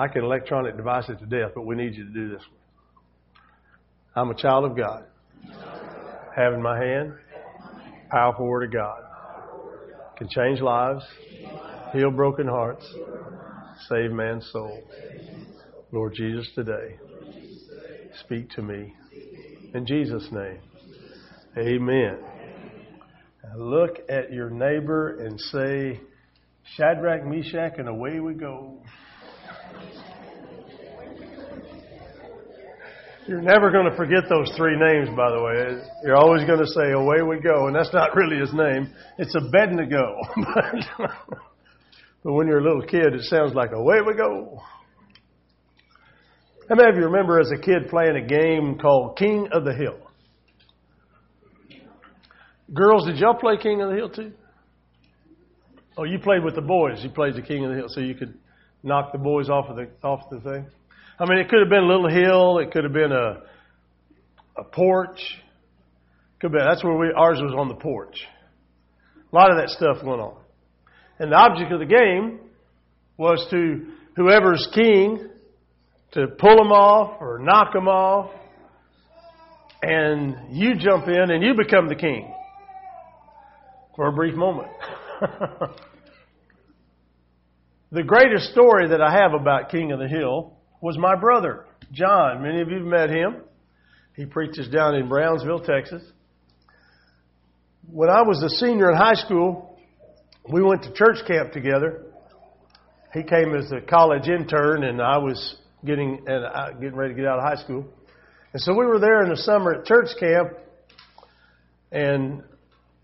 [0.00, 2.60] I can electronic device it to death, but we need you to do this one.
[4.16, 5.04] I'm a child of God.
[6.34, 7.12] Have in my hand
[8.10, 9.02] powerful word of God.
[10.16, 11.04] Can change lives,
[11.92, 12.82] heal broken hearts,
[13.90, 14.82] save man's soul.
[15.92, 16.96] Lord Jesus, today,
[18.24, 18.94] speak to me.
[19.74, 20.60] In Jesus' name,
[21.58, 22.16] amen.
[23.54, 26.00] Look at your neighbor and say,
[26.76, 28.82] Shadrach, Meshach, and away we go.
[33.30, 35.80] You're never going to forget those three names, by the way.
[36.02, 37.68] You're always going to say, away we go.
[37.68, 38.92] And that's not really his name.
[39.18, 40.16] It's Abednego.
[40.98, 44.60] but when you're a little kid, it sounds like, away we go.
[46.68, 49.74] How many of you remember as a kid playing a game called King of the
[49.74, 50.00] Hill?
[52.74, 54.32] Girls, did y'all play King of the Hill too?
[55.96, 56.98] Oh, you played with the boys.
[57.04, 58.36] You played the King of the Hill, so you could
[58.82, 60.66] knock the boys off of the off the thing.
[61.20, 62.58] I mean, it could have been a little hill.
[62.58, 63.42] It could have been a
[64.56, 65.20] a porch.
[66.40, 66.58] Could be.
[66.58, 68.16] That's where we ours was on the porch.
[69.30, 70.38] A lot of that stuff went on,
[71.18, 72.40] and the object of the game
[73.18, 75.28] was to whoever's king
[76.12, 78.30] to pull them off or knock them off,
[79.82, 82.34] and you jump in and you become the king
[83.94, 84.70] for a brief moment.
[87.92, 92.42] the greatest story that I have about King of the Hill was my brother, John.
[92.42, 93.36] Many of you have met him.
[94.16, 96.02] He preaches down in Brownsville, Texas.
[97.90, 99.78] When I was a senior in high school,
[100.50, 102.04] we went to church camp together.
[103.12, 107.20] He came as a college intern, and I was getting and uh, getting ready to
[107.20, 107.86] get out of high school.
[108.52, 110.52] And so we were there in the summer at church camp,
[111.92, 112.42] and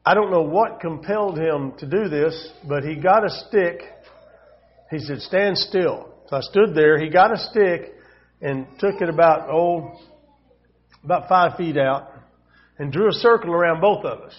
[0.05, 3.83] I don't know what compelled him to do this, but he got a stick.
[4.91, 6.99] He said, "Stand still." So I stood there.
[6.99, 7.95] He got a stick
[8.41, 9.99] and took it about, oh,
[11.05, 12.13] about five feet out
[12.79, 14.35] and drew a circle around both of us.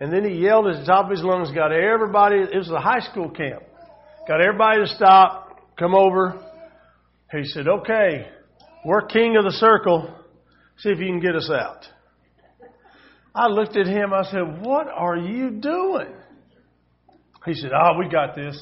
[0.00, 2.80] And then he yelled at the top of his lungs, got everybody, it was a
[2.80, 3.62] high school camp,
[4.26, 6.44] got everybody to stop, come over.
[7.30, 8.26] He said, okay,
[8.84, 10.12] we're king of the circle.
[10.78, 11.86] See if you can get us out.
[13.34, 14.12] I looked at him.
[14.12, 16.12] I said, what are you doing?
[17.46, 18.60] He said, oh, we got this.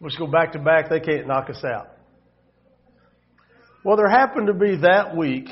[0.00, 0.88] Let's go back to back.
[0.88, 1.88] They can't knock us out.
[3.84, 5.48] Well, there happened to be that week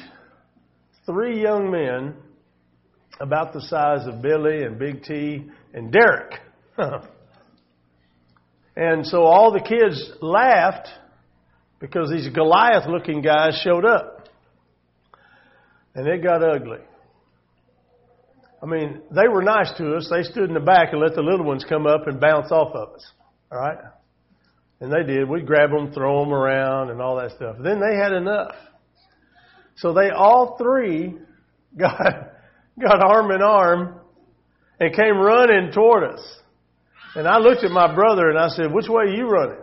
[1.05, 2.15] three young men
[3.21, 6.35] about the size of Billy and Big T and Derek.
[8.77, 10.89] and so all the kids laughed
[11.81, 14.29] because these Goliath looking guys showed up.
[15.95, 16.79] And it got ugly.
[18.63, 20.09] I mean, they were nice to us.
[20.11, 22.75] They stood in the back and let the little ones come up and bounce off
[22.75, 23.13] of us.
[23.51, 23.79] All right?
[24.81, 25.29] And they did.
[25.29, 27.57] We'd grab them, throw them around, and all that stuff.
[27.59, 28.55] Then they had enough.
[29.77, 31.15] So they all three
[31.79, 32.33] got,
[32.81, 34.01] got arm in arm
[34.79, 36.39] and came running toward us.
[37.15, 39.59] And I looked at my brother and I said, which way are you running?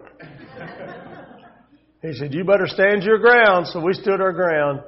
[2.01, 3.67] He said, you better stand your ground.
[3.67, 4.81] So we stood our ground.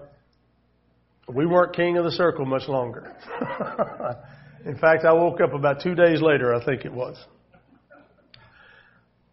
[1.34, 3.16] We weren't king of the circle much longer.
[4.66, 7.24] In fact, I woke up about two days later, I think it was.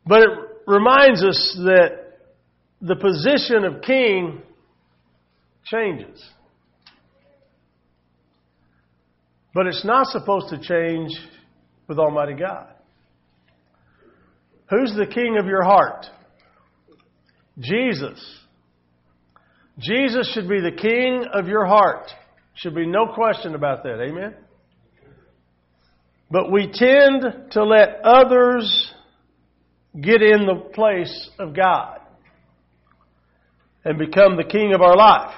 [0.06, 0.28] But it
[0.66, 2.18] reminds us that
[2.80, 4.42] the position of king
[5.64, 6.22] changes.
[9.54, 11.10] But it's not supposed to change
[11.86, 12.68] with Almighty God.
[14.70, 16.06] Who's the king of your heart?
[17.58, 18.40] Jesus.
[19.78, 22.10] Jesus should be the king of your heart.
[22.54, 24.00] Should be no question about that.
[24.00, 24.34] Amen?
[26.30, 28.91] But we tend to let others
[30.00, 32.00] get in the place of God
[33.84, 35.34] and become the king of our life.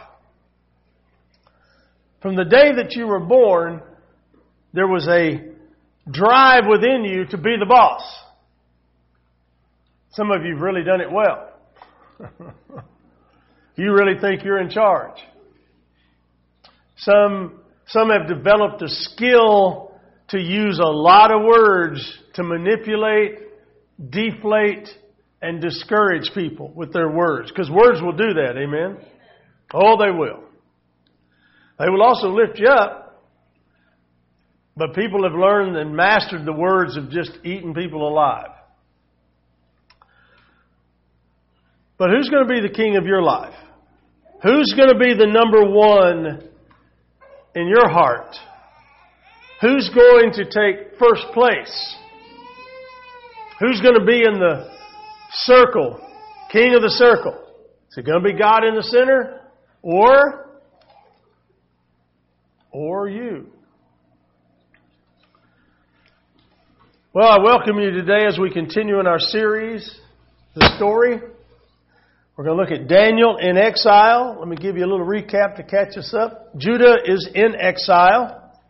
[2.23, 3.83] From the day that you were born,
[4.73, 5.53] there was a
[6.11, 8.03] drive within you to be the boss.
[10.13, 11.51] Some of you have really done it well.
[13.77, 15.19] you really think you're in charge.
[16.97, 19.93] Some, some have developed a skill
[20.29, 23.41] to use a lot of words to manipulate
[24.11, 24.89] deflate
[25.43, 27.51] and discourage people with their words.
[27.51, 28.99] Because words will do that, amen?
[29.73, 30.45] Oh, they will.
[31.79, 33.23] They will also lift you up.
[34.77, 38.51] But people have learned and mastered the words of just eating people alive.
[41.97, 43.55] But who's going to be the king of your life?
[44.43, 46.49] Who's going to be the number one
[47.55, 48.35] in your heart?
[49.61, 51.97] Who's going to take first place?
[53.61, 54.69] Who's going to be in the
[55.31, 56.01] circle?
[56.51, 57.39] King of the circle.
[57.91, 59.41] Is it going to be God in the center
[59.81, 60.49] or
[62.73, 63.47] or you?
[67.13, 70.01] Well, I welcome you today as we continue in our series,
[70.57, 71.21] The Story.
[72.37, 74.37] We're going to look at Daniel in exile.
[74.41, 76.57] Let me give you a little recap to catch us up.
[76.57, 78.61] Judah is in exile.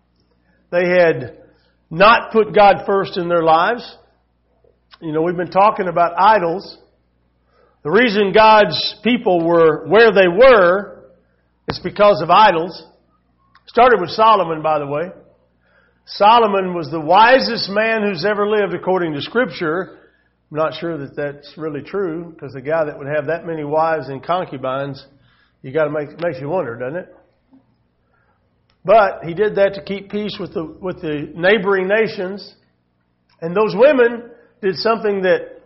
[0.71, 1.39] They had
[1.89, 3.97] not put God first in their lives.
[5.01, 6.79] You know, we've been talking about idols.
[7.83, 11.11] The reason God's people were where they were
[11.69, 12.87] is because of idols.
[13.67, 15.11] Started with Solomon, by the way.
[16.07, 19.99] Solomon was the wisest man who's ever lived according to scripture.
[20.51, 23.65] I'm not sure that that's really true because the guy that would have that many
[23.65, 25.05] wives and concubines,
[25.63, 27.17] you got to make makes you wonder, doesn't it?
[28.85, 32.55] But he did that to keep peace with the with the neighboring nations,
[33.41, 34.31] and those women
[34.63, 35.61] did something that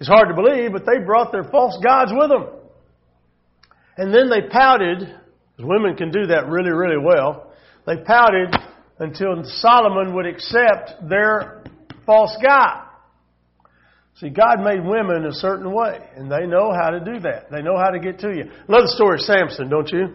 [0.00, 2.46] is hard to believe, but they brought their false gods with them,
[3.96, 5.18] and then they pouted.
[5.58, 7.52] Women can do that really, really well.
[7.86, 8.54] They pouted
[8.98, 11.62] until Solomon would accept their
[12.04, 12.86] false god.
[14.16, 17.50] See, God made women a certain way, and they know how to do that.
[17.50, 18.44] They know how to get to you.
[18.68, 20.14] Love the story of Samson, don't you?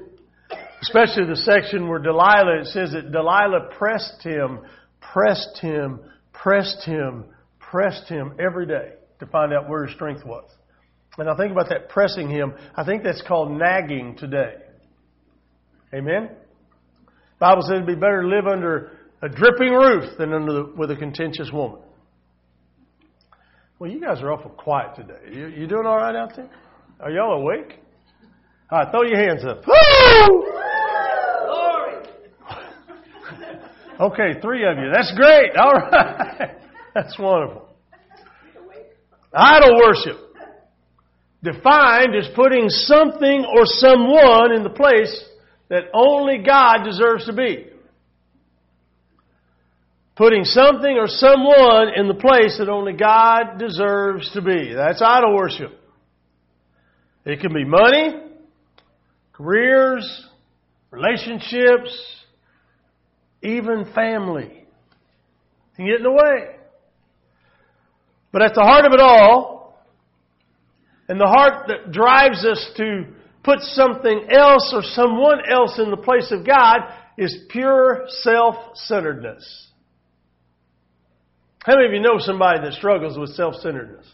[0.82, 4.60] Especially the section where Delilah, it says that Delilah pressed him,
[5.02, 6.00] pressed him,
[6.48, 7.26] pressed him,
[7.60, 10.50] pressed him every day to find out where his strength was.
[11.18, 14.54] And I think about that pressing him, I think that's called nagging today.
[15.94, 16.30] Amen?
[17.38, 20.90] Bible says it'd be better to live under a dripping roof than under the, with
[20.90, 21.82] a contentious woman.
[23.78, 25.38] Well, you guys are awful quiet today.
[25.38, 26.50] You, you doing all right out there?
[27.02, 27.78] Are y'all awake?
[28.72, 29.64] All right, throw your hands up.
[29.68, 30.44] Woo!
[34.00, 34.92] Okay, three of you.
[34.94, 35.56] That's great.
[35.56, 36.58] All right.
[36.94, 37.70] That's wonderful.
[39.34, 40.18] Idol worship.
[41.44, 45.24] Defined as putting something or someone in the place
[45.70, 47.68] that only God deserves to be.
[50.16, 54.74] Putting something or someone in the place that only God deserves to be.
[54.74, 55.80] That's idol worship.
[57.24, 58.16] It can be money,
[59.34, 60.26] careers,
[60.90, 62.17] relationships,
[63.42, 64.66] even family.
[65.76, 66.56] Can get in the way.
[68.32, 69.86] But at the heart of it all,
[71.08, 73.06] and the heart that drives us to
[73.44, 76.82] put something else or someone else in the place of God
[77.18, 79.68] is pure self-centeredness.
[81.64, 84.06] How many of you know somebody that struggles with self-centeredness?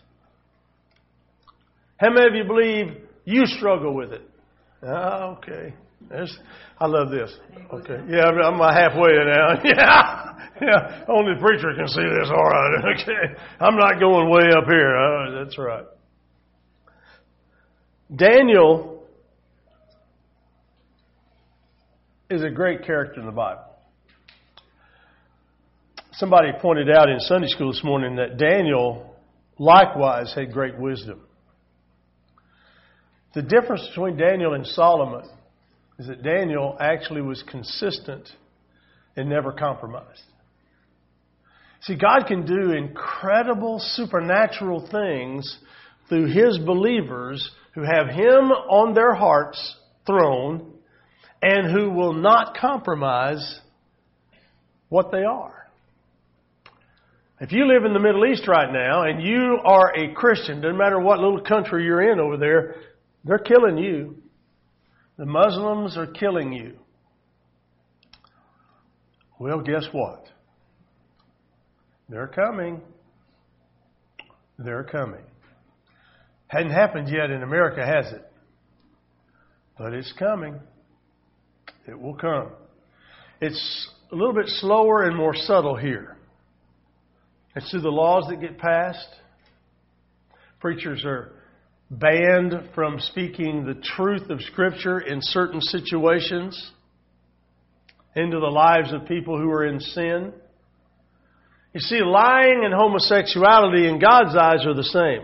[1.97, 4.29] How many of you believe you struggle with it?
[4.85, 5.73] Ah, okay.
[6.09, 6.37] There's,
[6.79, 7.35] I love this.
[7.73, 7.99] Okay.
[8.07, 9.61] Yeah, I'm, halfway now.
[9.63, 10.33] yeah.
[10.61, 11.05] Yeah.
[11.07, 12.29] Only the preacher can see this.
[12.29, 12.95] All right.
[13.01, 13.41] Okay.
[13.59, 14.95] I'm not going way up here.
[14.95, 15.85] Uh, that's right.
[18.15, 19.03] Daniel
[22.29, 23.63] is a great character in the Bible.
[26.13, 29.15] Somebody pointed out in Sunday school this morning that Daniel
[29.57, 31.21] likewise had great wisdom.
[33.33, 35.27] The difference between Daniel and Solomon
[35.99, 38.27] is that Daniel actually was consistent
[39.15, 40.23] and never compromised.
[41.81, 45.57] See, God can do incredible supernatural things
[46.09, 50.73] through His believers who have Him on their heart's throne
[51.41, 53.59] and who will not compromise
[54.87, 55.67] what they are.
[57.41, 60.77] If you live in the Middle East right now and you are a Christian, doesn't
[60.77, 62.75] matter what little country you're in over there,
[63.25, 64.22] they're killing you.
[65.17, 66.73] The Muslims are killing you.
[69.39, 70.25] Well, guess what?
[72.09, 72.81] They're coming.
[74.57, 75.23] They're coming.
[76.47, 78.31] Hadn't happened yet in America, has it?
[79.77, 80.59] But it's coming.
[81.87, 82.51] It will come.
[83.41, 86.17] It's a little bit slower and more subtle here.
[87.55, 89.09] It's through the laws that get passed.
[90.59, 91.32] Preachers are
[91.99, 96.71] banned from speaking the truth of Scripture in certain situations
[98.15, 100.33] into the lives of people who are in sin.
[101.73, 105.23] You see, lying and homosexuality in God's eyes are the same.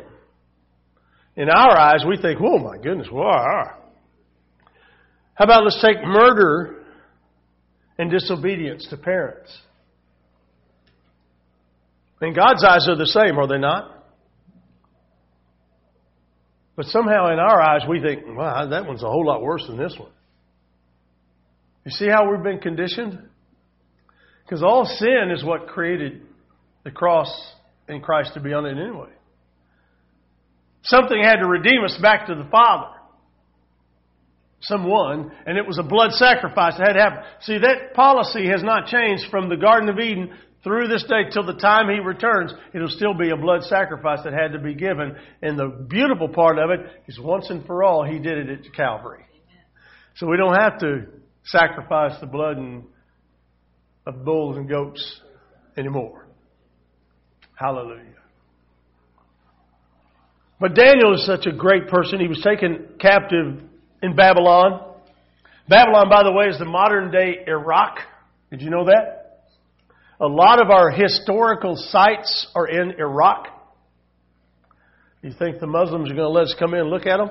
[1.36, 4.72] In our eyes, we think, oh my goodness, wow, ah, ah.
[5.36, 6.84] how about let's take murder
[7.98, 9.56] and disobedience to parents?
[12.22, 13.99] In God's eyes, they're the same, are they not?
[16.80, 19.76] But somehow in our eyes, we think, wow, that one's a whole lot worse than
[19.76, 20.14] this one.
[21.84, 23.20] You see how we've been conditioned?
[24.46, 26.22] Because all sin is what created
[26.86, 27.30] the cross
[27.90, 29.10] in Christ to be on it anyway.
[30.84, 32.96] Something had to redeem us back to the Father.
[34.62, 37.24] Someone, and it was a blood sacrifice that had to happen.
[37.42, 40.32] See, that policy has not changed from the Garden of Eden
[40.64, 44.34] through this day till the time he returns, it'll still be a blood sacrifice that
[44.34, 45.16] had to be given.
[45.42, 48.74] And the beautiful part of it is once and for all, he did it at
[48.74, 49.26] Calvary.
[50.16, 51.06] So we don't have to
[51.46, 52.84] sacrifice the blood and,
[54.06, 55.22] of bulls and goats
[55.78, 56.28] anymore.
[57.56, 58.16] Hallelujah.
[60.60, 62.20] But Daniel is such a great person.
[62.20, 63.62] He was taken captive
[64.04, 64.94] in Babylon.
[65.70, 68.00] Babylon, by the way, is the modern day Iraq.
[68.52, 69.19] Did you know that?
[70.22, 73.48] A lot of our historical sites are in Iraq.
[75.22, 77.30] You think the Muslims are going to let us come in and look at them?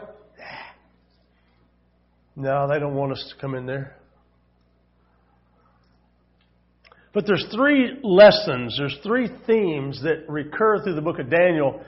[2.34, 3.96] No, they don't want us to come in there.
[7.12, 11.82] But there's three lessons, there's three themes that recur through the book of Daniel.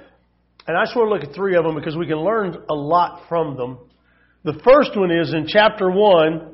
[0.67, 2.75] And I just want to look at three of them because we can learn a
[2.75, 3.79] lot from them.
[4.45, 6.50] The first one is in chapter 1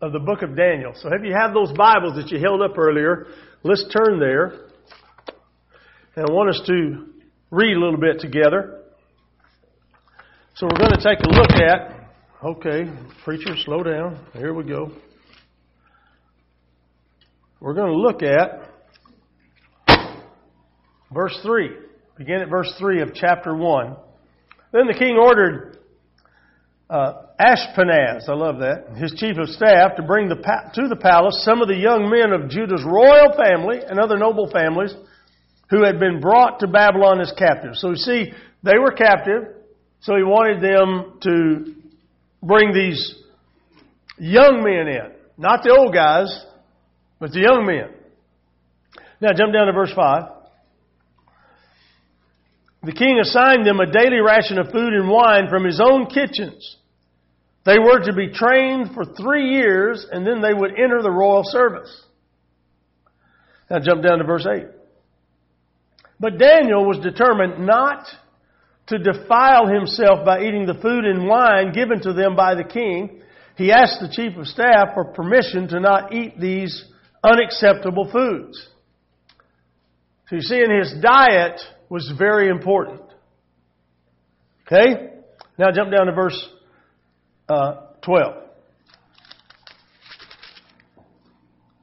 [0.00, 0.92] of the book of Daniel.
[0.96, 3.26] So if you have those Bibles that you held up earlier,
[3.62, 4.54] Let's turn there.
[6.16, 7.08] And I want us to
[7.50, 8.80] read a little bit together.
[10.54, 12.08] So we're going to take a look at,
[12.42, 12.90] okay,
[13.22, 14.26] preacher, slow down.
[14.32, 14.92] Here we go.
[17.60, 18.66] We're going to look at
[21.12, 21.68] verse 3.
[22.16, 23.94] Begin at verse 3 of chapter 1.
[24.72, 25.76] Then the king ordered
[26.88, 30.36] uh, Ashpenaz, I love that, his chief of staff, to bring the
[30.74, 34.50] to the palace some of the young men of Judah's royal family and other noble
[34.50, 34.94] families
[35.70, 37.80] who had been brought to Babylon as captives.
[37.80, 38.32] So you see,
[38.62, 39.54] they were captive,
[40.00, 41.74] so he wanted them to
[42.42, 43.14] bring these
[44.18, 45.12] young men in.
[45.38, 46.44] Not the old guys,
[47.18, 47.88] but the young men.
[49.22, 50.24] Now jump down to verse 5.
[52.82, 56.76] The king assigned them a daily ration of food and wine from his own kitchens
[57.64, 61.42] they were to be trained for three years and then they would enter the royal
[61.44, 62.04] service.
[63.70, 64.66] Now jump down to verse 8.
[66.18, 68.06] But Daniel was determined not
[68.88, 73.22] to defile himself by eating the food and wine given to them by the king.
[73.56, 76.84] He asked the chief of staff for permission to not eat these
[77.22, 78.68] unacceptable foods.
[80.28, 83.02] So you see, his diet was very important.
[84.66, 85.10] Okay?
[85.58, 86.48] Now jump down to verse
[87.50, 88.34] uh, 12.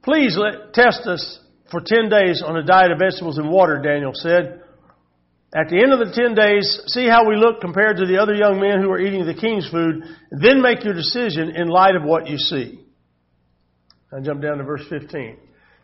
[0.04, 4.14] Please let, test us for 10 days on a diet of vegetables and water, Daniel
[4.14, 4.64] said.
[5.54, 8.34] At the end of the 10 days, see how we look compared to the other
[8.34, 12.04] young men who are eating the king's food, then make your decision in light of
[12.04, 12.86] what you see.
[14.12, 15.38] I jump down to verse 15.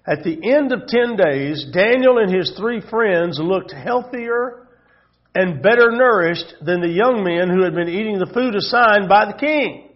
[0.08, 4.63] At the end of 10 days, Daniel and his three friends looked healthier
[5.36, 9.26] and better nourished than the young men who had been eating the food assigned by
[9.26, 9.90] the king.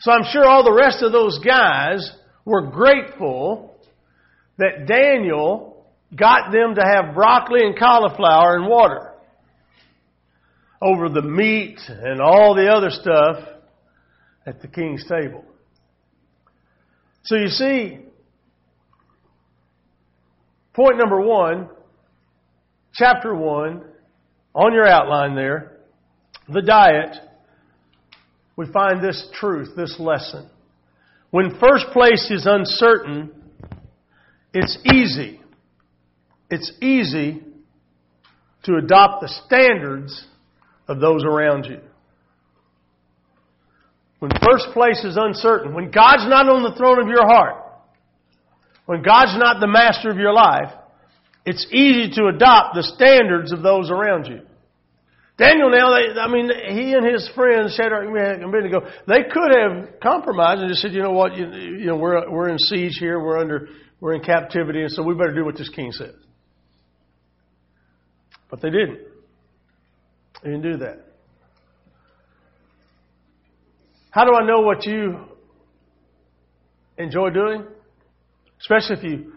[0.00, 2.10] So I'm sure all the rest of those guys
[2.44, 3.76] were grateful
[4.58, 9.12] that Daniel got them to have broccoli and cauliflower and water
[10.80, 13.48] over the meat and all the other stuff
[14.44, 15.44] at the king's table.
[17.24, 18.00] So you see,
[20.74, 21.68] point number one,
[22.92, 23.84] chapter one,
[24.54, 25.78] on your outline there,
[26.48, 27.16] the diet,
[28.56, 30.48] we find this truth, this lesson.
[31.30, 33.30] When first place is uncertain,
[34.52, 35.40] it's easy.
[36.50, 37.42] It's easy
[38.64, 40.26] to adopt the standards
[40.86, 41.80] of those around you.
[44.18, 47.56] When first place is uncertain, when God's not on the throne of your heart,
[48.86, 50.70] when God's not the master of your life,
[51.44, 54.40] it's easy to adopt the standards of those around you.
[55.38, 59.56] Daniel now, they, I mean, he and his friends, Shadrach, Meshach, and Abednego, they could
[59.56, 62.96] have compromised and just said, you know what, you, you know, we're, we're in siege
[63.00, 63.68] here, we're under,
[63.98, 66.14] we're in captivity, and so we better do what this king says.
[68.50, 69.00] But they didn't.
[70.44, 71.06] They didn't do that.
[74.10, 75.18] How do I know what you
[76.98, 77.64] enjoy doing?
[78.60, 79.31] Especially if you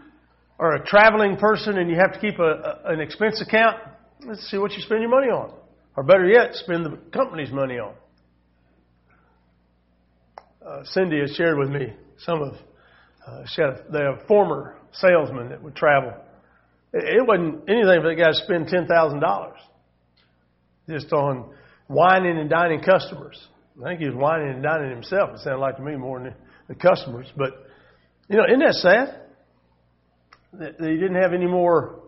[0.60, 3.78] are a traveling person and you have to keep a, a, an expense account,
[4.26, 5.54] let's see what you spend your money on.
[5.98, 7.94] Or better yet, spend the company's money on.
[10.66, 12.54] Uh, Cindy has shared with me some of,
[13.28, 16.14] uh, she had a, they have a former salesman that would travel.
[16.94, 19.54] It, it wasn't anything for the guy spend $10,000
[20.90, 21.54] just on
[21.88, 23.48] wining and dining customers.
[23.84, 25.32] I think he was wining and dining himself.
[25.34, 26.34] It sounded like to me more than
[26.68, 27.28] the customers.
[27.36, 27.52] But,
[28.30, 29.25] you know, isn't that sad?
[30.54, 32.02] That he didn't have any more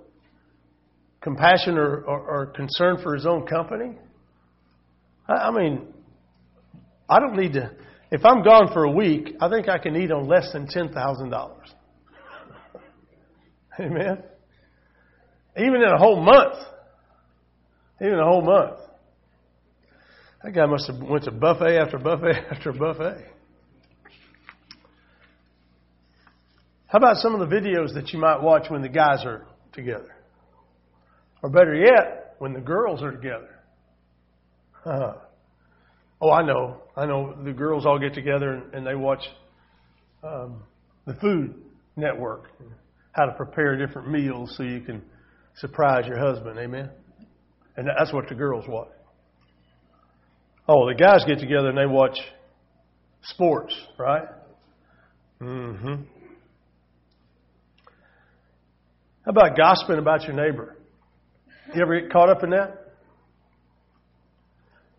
[1.21, 3.97] compassion or, or, or concern for his own company.
[5.27, 5.87] I mean,
[7.09, 7.71] I don't need to.
[8.11, 10.93] If I'm gone for a week, I think I can eat on less than ten
[10.93, 11.67] thousand dollars.
[13.79, 14.23] Amen.
[15.57, 16.55] Even in a whole month.
[18.01, 18.79] Even a whole month.
[20.43, 23.25] That guy must have went to buffet after buffet after buffet.
[26.87, 30.15] How about some of the videos that you might watch when the guys are together?
[31.43, 33.49] Or better yet, when the girls are together.
[34.85, 35.13] Uh,
[36.21, 36.81] oh, I know.
[36.95, 39.21] I know the girls all get together and, and they watch
[40.23, 40.63] um,
[41.05, 41.55] the Food
[41.97, 42.51] Network,
[43.11, 45.01] how to prepare different meals so you can
[45.57, 46.57] surprise your husband.
[46.57, 46.89] Amen.
[47.75, 48.89] And that's what the girls watch.
[50.69, 52.17] Oh, the guys get together and they watch
[53.23, 54.27] sports, right?
[55.41, 56.03] Mm-hmm.
[59.27, 60.77] How about gossiping about your neighbor?
[61.75, 62.93] You ever get caught up in that?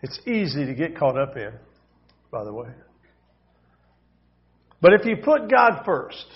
[0.03, 1.51] It's easy to get caught up in,
[2.31, 2.69] by the way.
[4.83, 6.27] But if you put God first,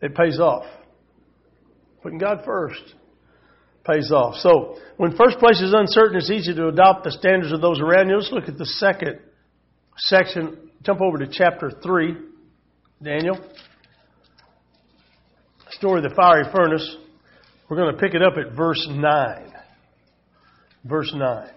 [0.00, 0.64] it pays off.
[2.02, 2.94] Putting God first
[3.86, 4.36] pays off.
[4.36, 8.08] So, when first place is uncertain, it's easy to adopt the standards of those around
[8.08, 8.16] you.
[8.16, 9.18] Let's look at the second
[9.98, 10.70] section.
[10.84, 12.16] Jump over to chapter 3,
[13.02, 13.38] Daniel.
[15.78, 16.96] Story of the fiery furnace.
[17.68, 19.48] We're going to pick it up at verse 9
[20.84, 21.50] verse 9.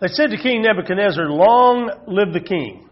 [0.00, 2.88] They said to King Nebuchadnezzar, Long live the king.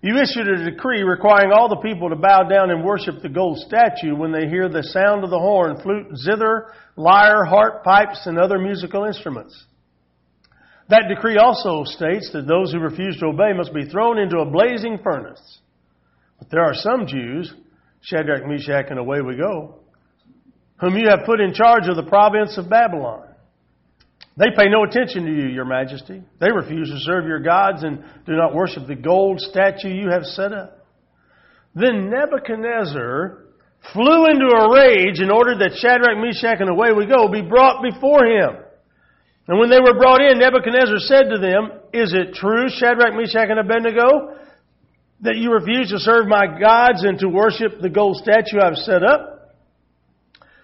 [0.00, 3.58] You issued a decree requiring all the people to bow down and worship the gold
[3.58, 8.38] statue when they hear the sound of the horn, flute, zither, lyre, harp, pipes, and
[8.38, 9.64] other musical instruments.
[10.88, 14.50] That decree also states that those who refuse to obey must be thrown into a
[14.50, 15.58] blazing furnace.
[16.38, 17.52] But there are some Jews,
[18.00, 19.80] Shadrach, Meshach, and away we go,
[20.80, 23.24] whom you have put in charge of the province of Babylon.
[24.36, 26.22] They pay no attention to you, your majesty.
[26.40, 30.24] They refuse to serve your gods and do not worship the gold statue you have
[30.24, 30.86] set up.
[31.74, 33.44] Then Nebuchadnezzar
[33.92, 37.82] flew into a rage and ordered that Shadrach, Meshach, and away we go be brought
[37.82, 38.62] before him.
[39.48, 43.48] And when they were brought in, Nebuchadnezzar said to them, Is it true, Shadrach, Meshach,
[43.50, 44.36] and Abednego,
[45.20, 49.02] that you refuse to serve my gods and to worship the gold statue I've set
[49.02, 49.38] up?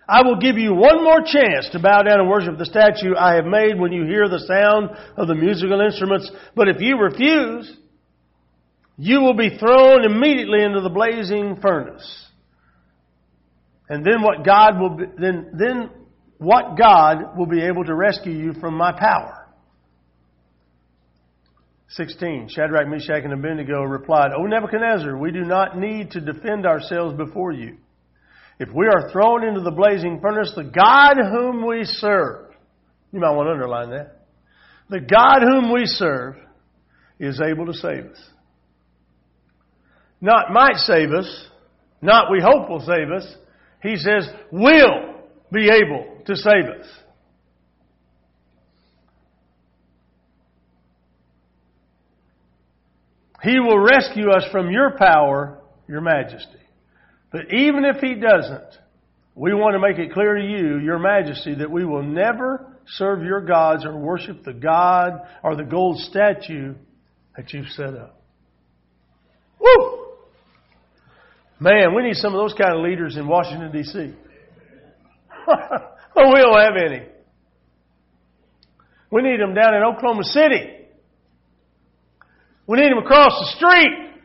[0.08, 3.36] I will give you one more chance to bow down and worship the statue I
[3.36, 6.30] have made when you hear the sound of the musical instruments.
[6.54, 7.74] But if you refuse,
[8.98, 12.26] you will be thrown immediately into the blazing furnace.
[13.88, 15.90] And then what God will be, then, then
[16.38, 19.43] what God will be able to rescue you from my power?
[21.96, 22.48] 16.
[22.50, 27.52] Shadrach, Meshach, and Abednego replied, O Nebuchadnezzar, we do not need to defend ourselves before
[27.52, 27.76] you.
[28.58, 32.50] If we are thrown into the blazing furnace, the God whom we serve,
[33.12, 34.26] you might want to underline that.
[34.90, 36.36] The God whom we serve
[37.20, 38.18] is able to save us.
[40.20, 41.48] Not might save us,
[42.02, 43.36] not we hope will save us.
[43.82, 45.14] He says will
[45.52, 46.86] be able to save us.
[53.44, 56.58] He will rescue us from your power, your majesty.
[57.30, 58.78] But even if he doesn't,
[59.34, 63.22] we want to make it clear to you, your majesty, that we will never serve
[63.22, 66.74] your gods or worship the God or the gold statue
[67.36, 68.22] that you've set up.
[69.60, 70.06] Woo!
[71.60, 73.98] Man, we need some of those kind of leaders in Washington, D.C.
[73.98, 74.14] we
[76.16, 77.06] don't have any.
[79.10, 80.83] We need them down in Oklahoma City.
[82.66, 84.22] We need them across the street.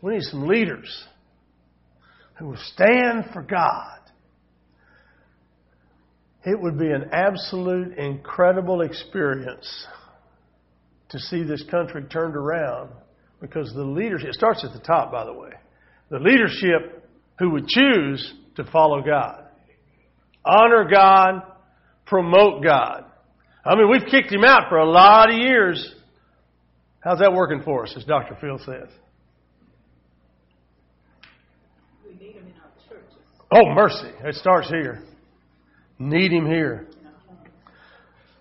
[0.00, 1.06] We need some leaders
[2.38, 3.98] who will stand for God.
[6.44, 9.86] It would be an absolute incredible experience
[11.10, 12.90] to see this country turned around
[13.40, 15.50] because the leadership, it starts at the top, by the way.
[16.10, 17.08] The leadership
[17.38, 19.44] who would choose to follow God,
[20.44, 21.42] honor God,
[22.06, 23.04] promote God.
[23.68, 25.94] I mean, we've kicked him out for a lot of years.
[27.00, 28.36] How's that working for us, as Dr.
[28.40, 28.88] Phil says?
[33.50, 34.10] Oh, mercy.
[34.24, 35.02] It starts here.
[35.98, 36.86] Need Him here.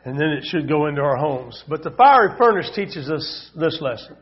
[0.06, 1.62] And then it should go into our homes.
[1.68, 4.16] But the fiery furnace teaches us this lesson.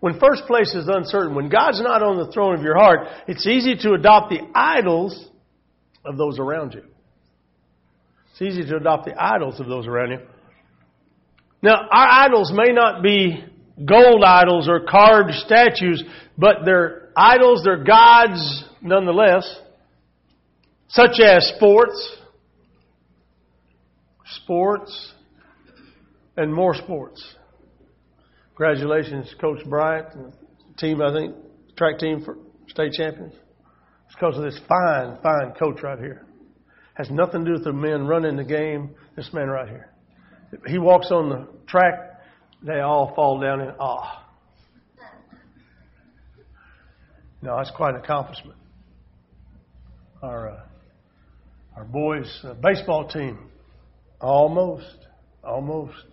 [0.00, 3.46] When first place is uncertain, when God's not on the throne of your heart, it's
[3.46, 5.28] easy to adopt the idols
[6.04, 6.82] of those around you.
[8.40, 10.18] It's easy to adopt the idols of those around you.
[11.62, 13.44] Now, our idols may not be
[13.84, 16.02] gold idols or carved statues,
[16.38, 19.60] but they're idols, they're gods nonetheless
[20.88, 22.16] such as sports,
[24.24, 25.12] sports,
[26.38, 27.22] and more sports.
[28.56, 30.32] Congratulations, Coach Bryant, and
[30.78, 31.36] team, I think,
[31.76, 33.34] track team for state champions.
[34.06, 36.24] It's because of this fine, fine coach right here.
[37.00, 38.90] Has nothing to do with the men running the game.
[39.16, 39.88] This man right here.
[40.66, 41.94] He walks on the track,
[42.62, 44.22] they all fall down in awe.
[47.40, 48.58] No, that's quite an accomplishment.
[50.22, 50.60] Our uh,
[51.74, 53.50] our boys' uh, baseball team,
[54.20, 55.06] almost,
[55.42, 56.04] almost,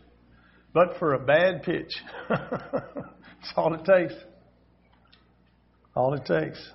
[0.73, 1.91] but for a bad pitch.
[2.29, 4.13] that's all it takes.
[5.97, 6.65] All it takes.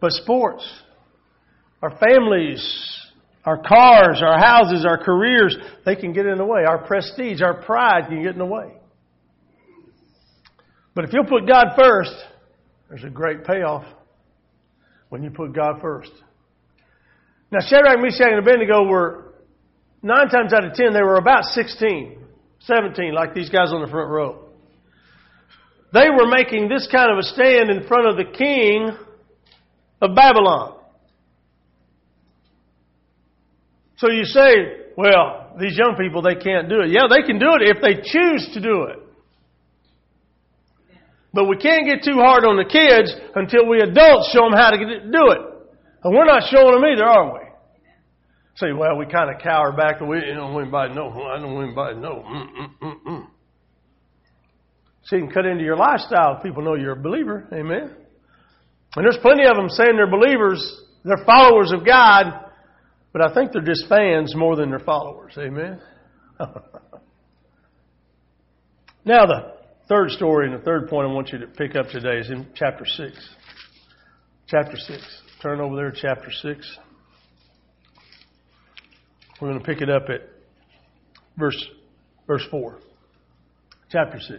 [0.00, 0.64] But sports,
[1.82, 2.98] our families,
[3.44, 6.64] our cars, our houses, our careers, they can get in the way.
[6.66, 8.72] Our prestige, our pride can get in the way.
[10.94, 12.14] But if you'll put God first,
[12.88, 13.84] there's a great payoff
[15.08, 16.10] when you put God first.
[17.50, 19.32] Now, Shadrach, Meshach, and Abednego were,
[20.02, 22.18] nine times out of ten, they were about 16,
[22.60, 24.44] 17, like these guys on the front row.
[25.92, 28.96] They were making this kind of a stand in front of the king
[30.00, 30.79] of Babylon.
[34.00, 36.88] So you say, well, these young people, they can't do it.
[36.88, 38.96] Yeah, they can do it if they choose to do it.
[41.34, 44.70] But we can't get too hard on the kids until we adults show them how
[44.70, 45.40] to do it.
[46.02, 47.40] And we're not showing them either, are we?
[48.56, 50.00] Say, well, we kind of cower back.
[50.00, 51.12] We don't want anybody to know.
[51.28, 52.24] I don't want anybody to know.
[52.26, 53.26] Mm-mm-mm-mm.
[55.04, 57.46] So you can cut into your lifestyle if people know you're a believer.
[57.52, 57.94] Amen.
[58.96, 62.49] And there's plenty of them saying they're believers, they're followers of God,
[63.12, 65.32] but I think they're just fans more than they're followers.
[65.38, 65.80] Amen.
[69.04, 69.54] now the
[69.88, 72.46] third story and the third point I want you to pick up today is in
[72.54, 73.12] chapter 6.
[74.46, 75.22] Chapter 6.
[75.42, 76.78] Turn over there chapter 6.
[79.40, 80.28] We're going to pick it up at
[81.38, 81.64] verse,
[82.26, 82.78] verse 4.
[83.90, 84.38] Chapter 6.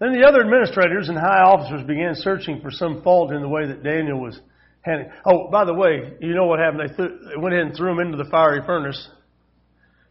[0.00, 3.66] Then the other administrators and high officers began searching for some fault in the way
[3.66, 4.40] that Daniel was
[4.86, 5.10] handling.
[5.26, 6.88] Oh, by the way, you know what happened?
[6.88, 9.08] They, they went ahead and threw him into the fiery furnace.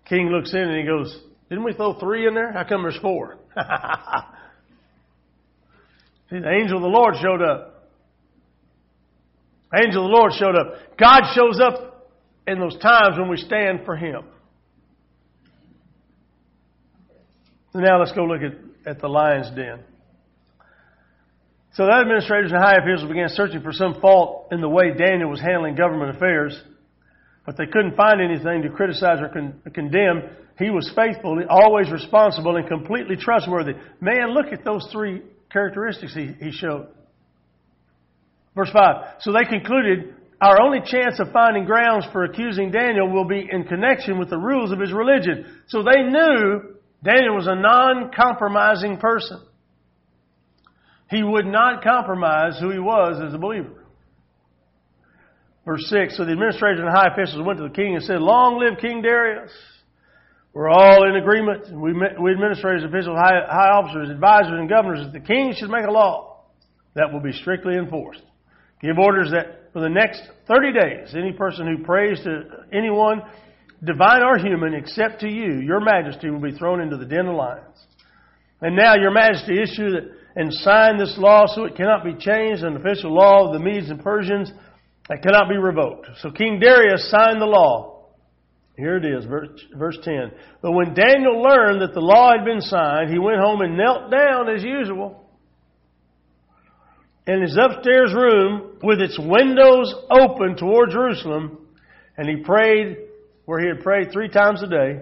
[0.07, 2.51] King looks in and he goes, Didn't we throw three in there?
[2.51, 3.37] How come there's four?
[6.29, 7.89] See, the angel of the Lord showed up.
[9.75, 10.97] Angel of the Lord showed up.
[10.99, 12.11] God shows up
[12.45, 14.21] in those times when we stand for Him.
[17.73, 18.53] So now let's go look at
[18.85, 19.79] at the lion's den.
[21.75, 25.29] So the administrators and high officials began searching for some fault in the way Daniel
[25.29, 26.57] was handling government affairs,
[27.45, 30.23] but they couldn't find anything to criticize or con- condemn.
[30.57, 33.73] He was faithful, always responsible, and completely trustworthy.
[33.99, 36.87] Man, look at those three characteristics he, he showed.
[38.55, 39.15] Verse 5.
[39.19, 43.65] So they concluded, our only chance of finding grounds for accusing Daniel will be in
[43.65, 45.45] connection with the rules of his religion.
[45.67, 49.41] So they knew Daniel was a non-compromising person.
[51.09, 53.85] He would not compromise who he was as a believer.
[55.65, 58.59] Verse 6, so the administrators and high officials went to the king and said, Long
[58.59, 59.51] live King Darius.
[60.53, 61.69] We're all in agreement.
[61.71, 65.85] We, we administrators, officials, high, high officers, advisors, and governors that the king should make
[65.85, 66.43] a law
[66.93, 68.21] that will be strictly enforced.
[68.79, 73.21] Give orders that for the next 30 days, any person who prays to anyone
[73.83, 77.35] divine or human, except to you, your majesty will be thrown into the den of
[77.35, 77.75] lions.
[78.61, 79.89] And now, your majesty, issue
[80.35, 83.89] and sign this law so it cannot be changed, an official law of the Medes
[83.89, 84.51] and Persians
[85.09, 86.07] that cannot be revoked.
[86.19, 88.09] So King Darius signed the law.
[88.77, 90.31] Here it is, verse, verse 10.
[90.61, 94.11] But when Daniel learned that the law had been signed, he went home and knelt
[94.11, 95.25] down as usual
[97.27, 101.67] in his upstairs room with its windows open toward Jerusalem,
[102.17, 102.97] and he prayed
[103.45, 105.01] where he had prayed three times a day,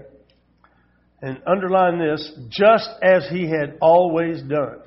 [1.21, 4.79] and underline this, just as he had always done.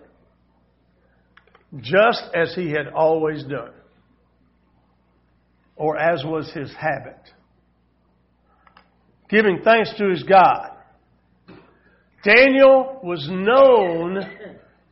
[1.80, 3.72] Just as he had always done.
[5.74, 7.18] Or as was his habit.
[9.28, 10.70] Giving thanks to his God.
[12.24, 14.20] Daniel was known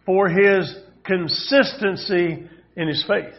[0.05, 3.35] for his consistency in his faith.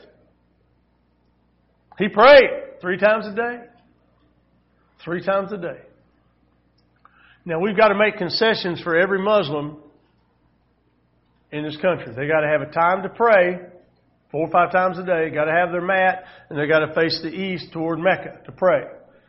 [1.98, 3.62] He prayed three times a day.
[5.04, 5.80] Three times a day.
[7.46, 9.78] Now we've got to make concessions for every Muslim
[11.56, 12.14] in this country.
[12.14, 13.60] They got to have a time to pray
[14.30, 16.94] four or five times a day, got to have their mat, and they got to
[16.94, 18.84] face the east toward Mecca to pray.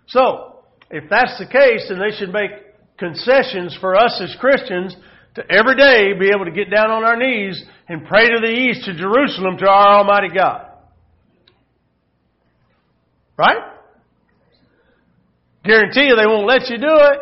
[0.09, 2.51] So, if that's the case, then they should make
[2.99, 4.97] concessions for us as Christians
[5.37, 8.51] to every day be able to get down on our knees and pray to the
[8.51, 10.67] east, to Jerusalem, to our Almighty God.
[13.39, 13.63] Right?
[15.65, 17.21] Guarantee you they won't let you do it.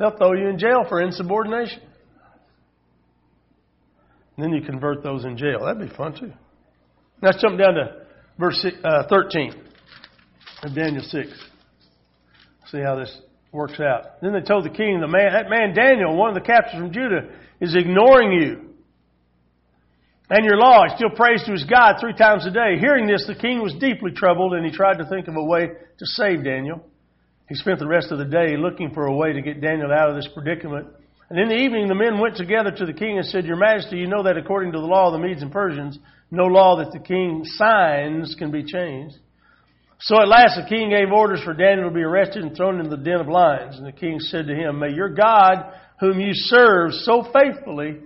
[0.00, 1.82] They'll throw you in jail for insubordination.
[4.36, 5.66] And then you convert those in jail.
[5.66, 6.32] That'd be fun too.
[7.20, 8.06] Now let's jump down to
[8.38, 9.52] verse uh, 13
[10.62, 11.28] of Daniel 6.
[12.70, 13.14] See how this
[13.52, 14.22] works out.
[14.22, 16.94] Then they told the king, the man, that man Daniel, one of the captives from
[16.94, 17.28] Judah,
[17.60, 18.70] is ignoring you
[20.30, 20.84] and your law.
[20.88, 22.78] He still prays to his God three times a day.
[22.80, 25.66] Hearing this, the king was deeply troubled and he tried to think of a way
[25.66, 26.86] to save Daniel.
[27.50, 30.08] He spent the rest of the day looking for a way to get Daniel out
[30.08, 30.86] of this predicament.
[31.28, 33.96] And in the evening, the men went together to the king and said, Your Majesty,
[33.96, 35.98] you know that according to the law of the Medes and Persians,
[36.30, 39.16] no law that the king signs can be changed.
[39.98, 42.96] So at last the king gave orders for Daniel to be arrested and thrown into
[42.96, 43.76] the den of lions.
[43.76, 47.98] And the king said to him, May your God, whom you serve so faithfully,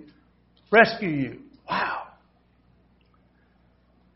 [0.73, 1.41] rescue you.
[1.69, 2.05] Wow.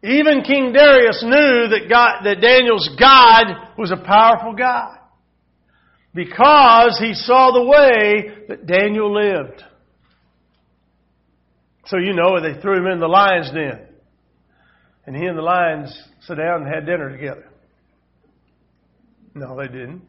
[0.02, 4.97] Even King Darius knew that God, that Daniel's God was a powerful God.
[6.18, 9.62] Because he saw the way that Daniel lived.
[11.86, 13.86] So you know, they threw him in the lion's den.
[15.06, 17.46] And he and the lions sat down and had dinner together.
[19.32, 20.02] No, they didn't.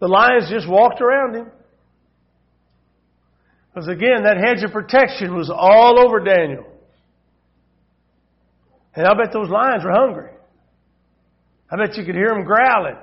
[0.00, 1.46] The lions just walked around him.
[3.72, 6.66] Because again, that hedge of protection was all over Daniel.
[8.96, 10.32] And I bet those lions were hungry.
[11.70, 12.96] I bet you could hear them growling.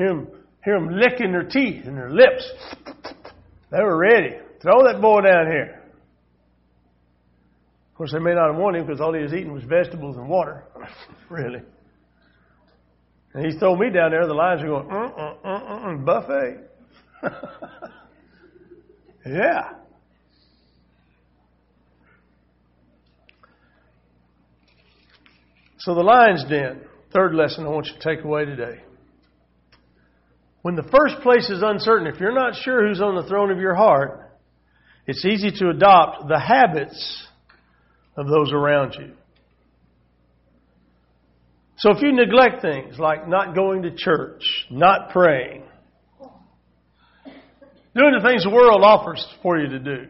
[0.00, 0.28] Hear them,
[0.64, 2.50] hear them licking their teeth and their lips.
[3.70, 4.36] They were ready.
[4.62, 5.82] Throw that boy down here.
[7.90, 10.16] Of course, they may not have wanted him because all he was eating was vegetables
[10.16, 10.64] and water.
[11.28, 11.60] really.
[13.34, 14.26] And he throw me down there.
[14.26, 16.56] The lions are going, mm, mm, mm, buffet.
[19.26, 19.72] yeah.
[25.80, 26.80] So the lion's den,
[27.12, 28.80] third lesson I want you to take away today.
[30.62, 33.58] When the first place is uncertain, if you're not sure who's on the throne of
[33.58, 34.30] your heart,
[35.06, 37.26] it's easy to adopt the habits
[38.16, 39.12] of those around you.
[41.78, 45.62] So if you neglect things like not going to church, not praying,
[47.96, 50.06] doing the things the world offers for you to do,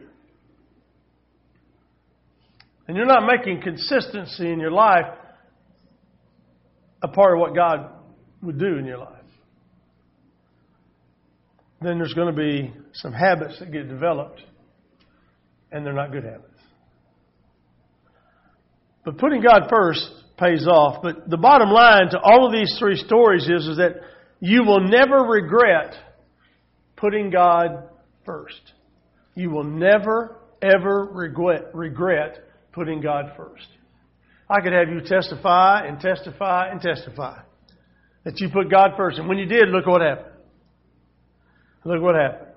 [2.87, 5.05] and you're not making consistency in your life,
[7.01, 7.89] a part of what God
[8.43, 9.20] would do in your life.
[11.81, 14.41] Then there's going to be some habits that get developed,
[15.71, 16.47] and they're not good habits.
[19.03, 21.01] But putting God first pays off.
[21.01, 23.95] But the bottom line to all of these three stories is, is that
[24.39, 25.95] you will never regret
[26.97, 27.89] putting God
[28.25, 28.61] first.
[29.33, 33.67] You will never, ever regret, regret putting God first.
[34.49, 37.39] I could have you testify and testify and testify
[38.23, 39.17] that you put God first.
[39.17, 40.30] And when you did, look what happened.
[41.83, 42.51] Look what happened.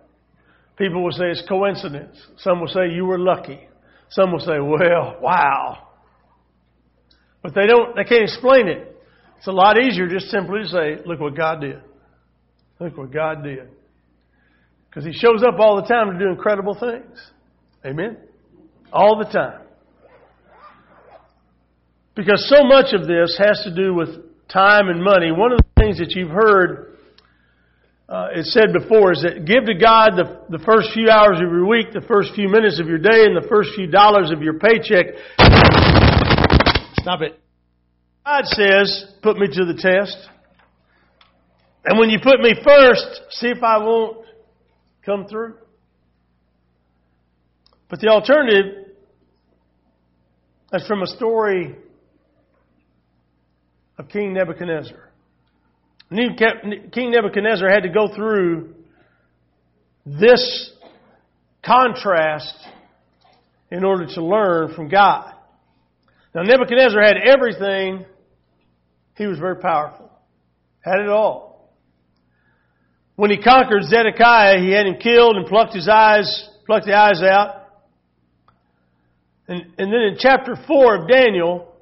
[0.76, 2.16] People will say it's coincidence.
[2.38, 3.60] Some will say you were lucky.
[4.10, 5.88] Some will say, well, wow.
[7.42, 8.96] But they don't, they can't explain it.
[9.38, 11.80] It's a lot easier just simply to say, look what God did.
[12.80, 13.68] Look what God did.
[14.88, 17.18] Because He shows up all the time to do incredible things.
[17.84, 18.16] Amen?
[18.92, 19.60] All the time.
[22.14, 24.08] Because so much of this has to do with
[24.48, 25.32] time and money.
[25.32, 26.93] One of the things that you've heard
[28.08, 31.50] uh, it said before is that give to God the, the first few hours of
[31.50, 34.42] your week, the first few minutes of your day, and the first few dollars of
[34.42, 35.06] your paycheck.
[37.00, 37.40] Stop it.
[38.26, 40.16] God says, put me to the test.
[41.84, 44.26] And when you put me first, see if I won't
[45.04, 45.54] come through.
[47.90, 48.86] But the alternative
[50.72, 51.76] is from a story
[53.98, 55.10] of King Nebuchadnezzar.
[56.14, 58.74] King Nebuchadnezzar had to go through
[60.07, 60.70] this
[61.64, 62.55] contrast
[63.70, 65.33] in order to learn from God.
[66.35, 68.05] Now, Nebuchadnezzar had everything.
[69.16, 70.11] He was very powerful.
[70.81, 71.72] Had it all.
[73.16, 77.22] When he conquered Zedekiah, he had him killed and plucked his eyes, plucked the eyes
[77.22, 77.62] out.
[79.48, 81.73] And, and then in chapter 4 of Daniel,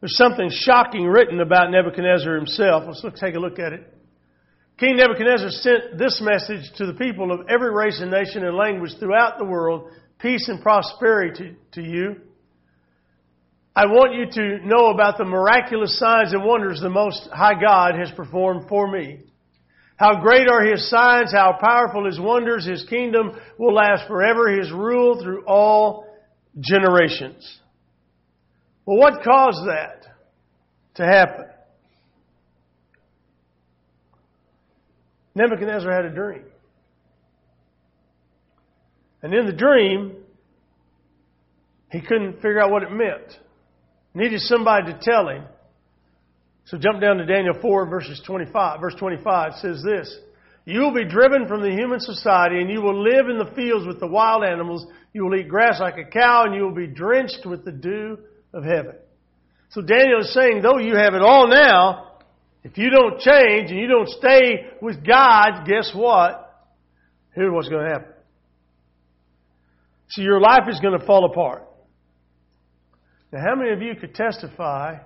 [0.00, 2.84] there's something shocking written about Nebuchadnezzar himself.
[2.86, 3.92] Let's look, take a look at it.
[4.78, 8.92] King Nebuchadnezzar sent this message to the people of every race and nation and language
[8.98, 12.16] throughout the world peace and prosperity to, to you.
[13.74, 17.94] I want you to know about the miraculous signs and wonders the Most High God
[17.98, 19.20] has performed for me.
[19.96, 24.70] How great are His signs, how powerful His wonders, His kingdom will last forever, His
[24.70, 26.06] rule through all
[26.58, 27.60] generations.
[28.86, 30.06] Well, what caused that
[30.94, 31.46] to happen?
[35.34, 36.44] Nebuchadnezzar had a dream.
[39.22, 40.12] And in the dream,
[41.90, 43.38] he couldn't figure out what it meant.
[44.14, 45.44] Needed somebody to tell him.
[46.66, 48.80] So jump down to Daniel 4 verses 25.
[48.80, 50.16] Verse 25 says this.
[50.64, 53.86] You will be driven from the human society and you will live in the fields
[53.86, 54.86] with the wild animals.
[55.12, 58.18] You will eat grass like a cow and you will be drenched with the dew
[58.56, 58.94] of heaven.
[59.70, 62.12] So Daniel is saying, though you have it all now,
[62.64, 66.42] if you don't change and you don't stay with God, guess what?
[67.34, 68.12] Here's what's going to happen.
[70.08, 71.64] See, your life is going to fall apart.
[73.32, 74.98] Now, how many of you could testify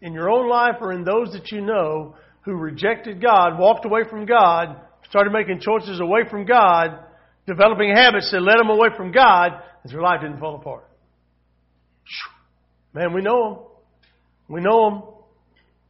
[0.00, 4.02] in your own life or in those that you know who rejected God, walked away
[4.08, 4.76] from God,
[5.08, 6.98] started making choices away from God,
[7.46, 10.88] developing habits that led them away from God, and their life didn't fall apart?
[12.94, 13.58] Man, we know him.
[14.48, 15.02] We know him.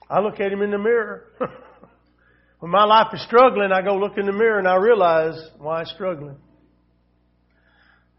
[0.08, 1.24] I look at him in the mirror.
[2.60, 5.84] when my life is struggling, I go look in the mirror and I realize why
[5.84, 6.36] struggling.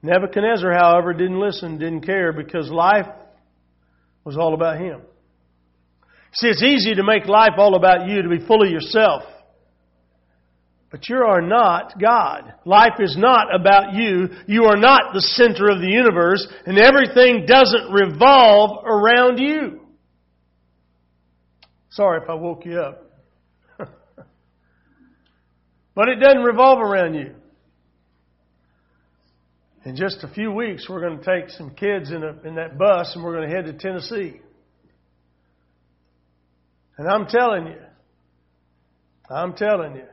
[0.03, 3.07] Nebuchadnezzar, however, didn't listen, didn't care because life
[4.23, 5.01] was all about him.
[6.33, 9.23] See, it's easy to make life all about you, to be full of yourself.
[10.95, 12.53] But you are not God.
[12.63, 14.29] Life is not about you.
[14.47, 19.81] You are not the center of the universe, and everything doesn't revolve around you.
[21.89, 23.11] Sorry if I woke you up.
[25.95, 27.35] but it doesn't revolve around you.
[29.83, 32.77] In just a few weeks, we're going to take some kids in, a, in that
[32.77, 34.39] bus and we're going to head to Tennessee.
[36.97, 37.81] And I'm telling you,
[39.29, 40.05] I'm telling you,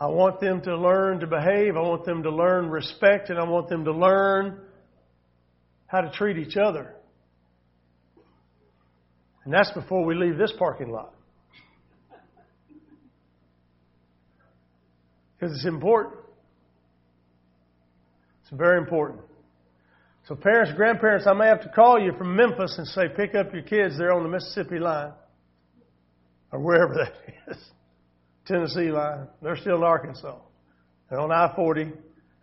[0.00, 1.76] I want them to learn to behave.
[1.76, 4.60] I want them to learn respect and I want them to learn
[5.86, 6.94] how to treat each other.
[9.44, 11.12] And that's before we leave this parking lot.
[15.38, 16.16] Because it's important.
[18.42, 19.20] It's very important.
[20.28, 23.52] So parents, grandparents, I may have to call you from Memphis and say, pick up
[23.52, 25.12] your kids there on the Mississippi line.
[26.52, 27.12] Or wherever that
[27.54, 27.70] is.
[28.50, 29.28] Tennessee line.
[29.42, 30.38] They're still in Arkansas.
[31.08, 31.92] They're on I-40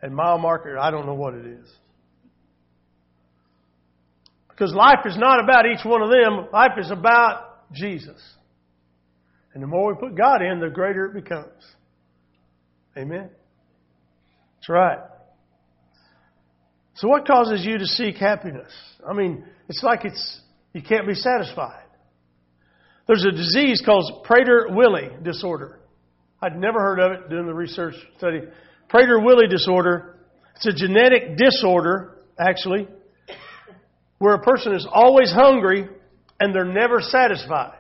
[0.02, 0.78] and mile marker.
[0.78, 1.70] I don't know what it is.
[4.50, 6.48] Because life is not about each one of them.
[6.52, 8.20] Life is about Jesus.
[9.54, 11.63] And the more we put God in, the greater it becomes.
[12.98, 13.30] Amen?
[14.56, 15.00] That's right.
[16.96, 18.72] So what causes you to seek happiness?
[19.08, 20.41] I mean, it's like it's,
[20.74, 21.84] you can't be satisfied.
[23.08, 25.77] There's a disease called Prader-Willi disorder.
[26.41, 28.41] I'd never heard of it doing the research study.
[28.89, 30.17] Prader-Willi disorder.
[30.56, 32.88] It's a genetic disorder, actually,
[34.19, 35.88] where a person is always hungry
[36.39, 37.78] and they're never satisfied.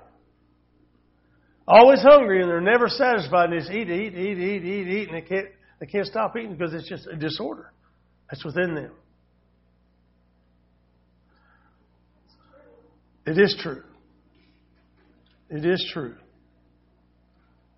[1.67, 3.51] Always hungry and they're never satisfied.
[3.51, 5.47] And they just eat, eat, eat, eat, eat, eat, and they can't,
[5.79, 7.71] they can't stop eating because it's just a disorder
[8.29, 8.91] that's within them.
[13.25, 13.83] It is true.
[15.49, 16.15] It is true.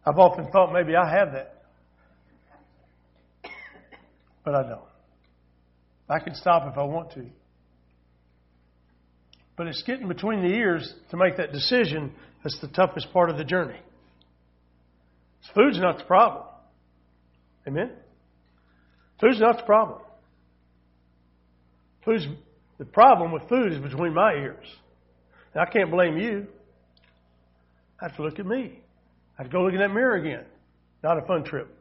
[0.05, 1.55] I've often thought maybe I have that.
[4.43, 4.81] But I don't.
[6.09, 7.25] I can stop if I want to.
[9.55, 13.37] But it's getting between the ears to make that decision that's the toughest part of
[13.37, 13.79] the journey.
[15.53, 16.45] Food's not the problem.
[17.67, 17.91] Amen?
[19.19, 19.99] Food's not the problem.
[22.05, 22.25] Food's,
[22.77, 24.65] the problem with food is between my ears.
[25.55, 26.47] I can't blame you.
[27.99, 28.79] I have to look at me.
[29.39, 30.43] I have to go look in that mirror again.
[31.01, 31.73] Not a fun trip.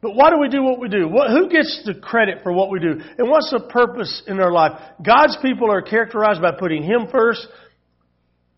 [0.00, 1.08] But why do we do what we do?
[1.08, 3.00] What, who gets the credit for what we do?
[3.18, 4.80] And what's the purpose in our life?
[5.04, 7.44] God's people are characterized by putting Him first,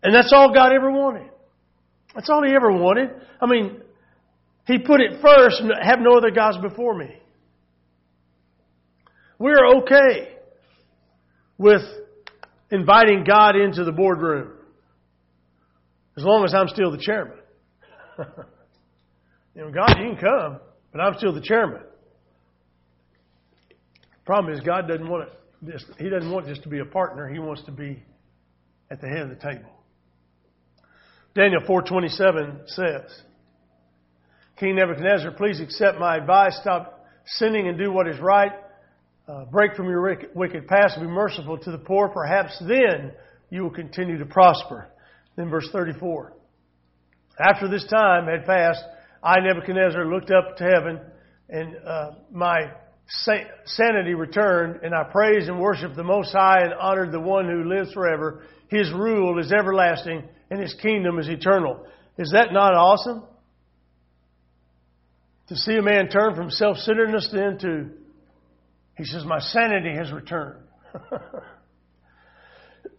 [0.03, 1.31] and that's all God ever wanted.
[2.13, 3.09] That's all He ever wanted.
[3.41, 3.81] I mean,
[4.67, 7.09] He put it first and have no other gods before me.
[9.39, 10.35] We're okay
[11.57, 11.81] with
[12.69, 14.51] inviting God into the boardroom.
[16.17, 17.37] As long as I'm still the chairman.
[19.55, 20.59] you know, God, you can come,
[20.91, 21.81] but I'm still the chairman.
[24.25, 25.81] Problem is, God doesn't want it.
[25.97, 27.27] He doesn't want just to be a partner.
[27.27, 28.03] He wants to be
[28.91, 29.69] at the head of the table.
[31.33, 33.21] Daniel 4:27 says,
[34.59, 36.57] King Nebuchadnezzar, please accept my advice.
[36.61, 38.51] Stop sinning and do what is right
[39.27, 42.07] uh, break from your wicked past and be merciful to the poor.
[42.09, 43.11] Perhaps then
[43.49, 44.87] you will continue to prosper.
[45.35, 46.33] Then verse 34.
[47.39, 48.83] After this time had passed,
[49.23, 50.99] I, Nebuchadnezzar, looked up to heaven
[51.49, 52.71] and uh, my
[53.65, 57.63] sanity returned and I praised and worshiped the Most High and honored the one who
[57.63, 58.43] lives forever.
[58.69, 61.85] His rule is everlasting and His kingdom is eternal.
[62.17, 63.23] Is that not awesome?
[65.47, 67.89] to see a man turn from self centeredness then to,
[68.97, 70.61] he says, my sanity has returned.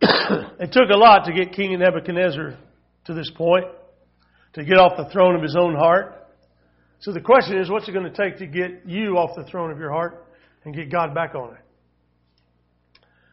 [0.01, 2.57] it took a lot to get King Nebuchadnezzar
[3.07, 3.67] to this point,
[4.55, 6.15] to get off the throne of his own heart.
[7.01, 9.71] So the question is, what's it going to take to get you off the throne
[9.71, 10.27] of your heart
[10.65, 11.61] and get God back on it?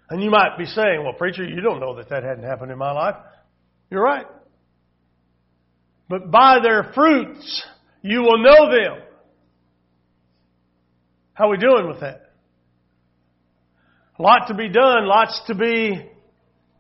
[0.10, 2.78] And you might be saying, well, preacher, you don't know that that hadn't happened in
[2.78, 3.16] my life.
[3.90, 4.28] You're right.
[6.08, 7.66] But by their fruits,
[8.04, 9.02] you will know them.
[11.34, 12.34] How are we doing with that?
[14.18, 16.10] A lot to be done, lots to be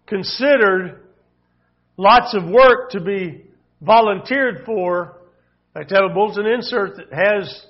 [0.05, 1.01] considered,
[1.97, 3.45] lots of work to be
[3.81, 5.17] volunteered for.
[5.75, 7.65] I have to have a bulletin insert that has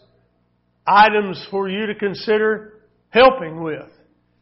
[0.85, 3.89] items for you to consider helping with.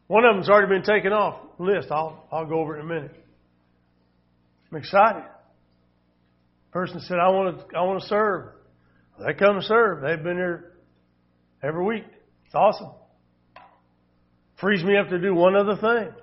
[0.07, 1.88] One of them's already been taken off the list.
[1.91, 3.16] I'll, I'll go over it in a minute.
[4.72, 5.24] I'm excited.
[6.72, 8.49] Person said, I want to, I want to serve.
[9.20, 10.01] They come to serve.
[10.01, 10.74] They've been here
[11.61, 12.05] every week.
[12.45, 12.91] It's awesome.
[14.59, 16.14] Frees me up to do one other thing.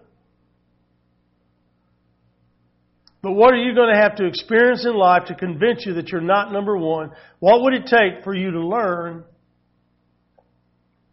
[3.23, 6.09] But what are you going to have to experience in life to convince you that
[6.09, 7.11] you're not number one?
[7.39, 9.25] What would it take for you to learn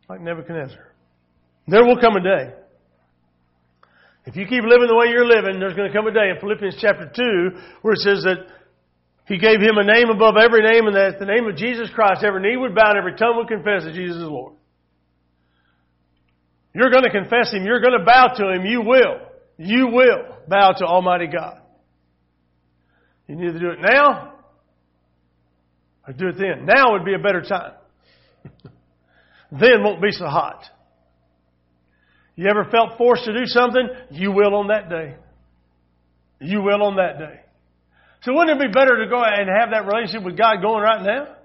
[0.08, 0.93] like Nebuchadnezzar?
[1.68, 2.53] There will come a day.
[4.26, 6.39] If you keep living the way you're living, there's going to come a day in
[6.39, 8.47] Philippians chapter 2 where it says that
[9.26, 12.24] he gave him a name above every name and that the name of Jesus Christ
[12.24, 14.53] every knee would bow and every tongue would confess that Jesus is Lord.
[16.74, 17.66] You're going to confess Him.
[17.66, 18.66] You're going to bow to Him.
[18.66, 19.18] You will.
[19.58, 21.60] You will bow to Almighty God.
[23.28, 24.34] You need to do it now
[26.07, 26.65] or do it then.
[26.65, 27.73] Now would be a better time.
[29.51, 30.63] then won't be so hot.
[32.36, 33.89] You ever felt forced to do something?
[34.11, 35.15] You will on that day.
[36.39, 37.41] You will on that day.
[38.21, 41.03] So wouldn't it be better to go and have that relationship with God going right
[41.03, 41.36] now?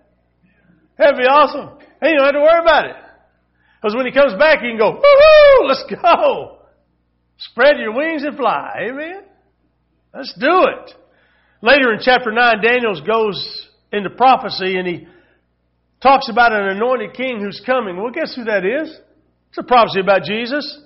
[0.98, 1.78] That'd be awesome.
[2.00, 2.96] Hey, you don't have to worry about it.
[3.80, 6.58] Because when he comes back, you can go, woohoo, let's go.
[7.38, 8.88] Spread your wings and fly.
[8.88, 9.22] Amen.
[10.14, 10.94] Let's do it.
[11.62, 15.06] Later in chapter 9, Daniel goes into prophecy and he
[16.02, 17.96] talks about an anointed king who's coming.
[17.96, 18.90] Well, guess who that is?
[19.50, 20.80] It's a prophecy about Jesus.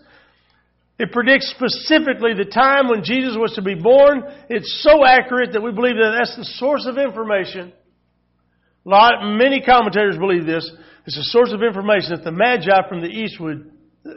[0.98, 4.22] It predicts specifically the time when Jesus was to be born.
[4.50, 7.72] It's so accurate that we believe that that's the source of information.
[8.84, 10.70] A lot, many commentators believe this.
[11.06, 13.70] It's a source of information that the Magi from the east would